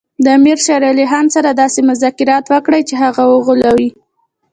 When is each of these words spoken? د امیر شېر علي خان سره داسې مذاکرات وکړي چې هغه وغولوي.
د 0.23 0.25
امیر 0.37 0.57
شېر 0.65 0.81
علي 0.91 1.05
خان 1.11 1.25
سره 1.35 1.49
داسې 1.61 1.79
مذاکرات 1.91 2.45
وکړي 2.47 2.81
چې 2.89 2.95
هغه 3.03 3.23
وغولوي. 3.27 3.89